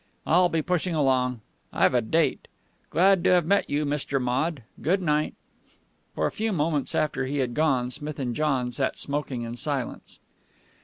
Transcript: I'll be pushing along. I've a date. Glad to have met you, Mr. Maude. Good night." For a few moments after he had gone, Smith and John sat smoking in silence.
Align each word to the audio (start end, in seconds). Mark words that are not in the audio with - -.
I'll 0.25 0.49
be 0.49 0.63
pushing 0.63 0.95
along. 0.95 1.41
I've 1.71 1.93
a 1.93 2.01
date. 2.01 2.47
Glad 2.89 3.23
to 3.23 3.29
have 3.33 3.45
met 3.45 3.69
you, 3.69 3.85
Mr. 3.85 4.19
Maude. 4.19 4.63
Good 4.81 4.99
night." 4.99 5.35
For 6.15 6.25
a 6.25 6.31
few 6.31 6.51
moments 6.51 6.95
after 6.95 7.27
he 7.27 7.37
had 7.37 7.53
gone, 7.53 7.91
Smith 7.91 8.17
and 8.17 8.35
John 8.35 8.71
sat 8.71 8.97
smoking 8.97 9.43
in 9.43 9.55
silence. 9.57 10.19